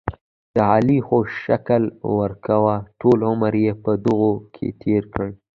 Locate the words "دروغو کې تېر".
4.03-5.03